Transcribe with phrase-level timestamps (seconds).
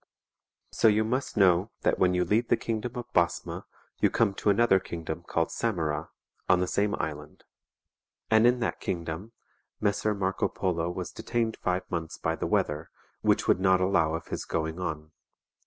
[0.71, 3.65] So you must know that when you leave the kingdom of Basma
[3.99, 6.09] you come to another kingdom called Samara,
[6.49, 7.41] on the same Island.^
[8.31, 9.31] And in that kingdom
[9.79, 12.89] Messer Marco Polo was detained five months by the weather,
[13.21, 15.11] which would not allow of his going on.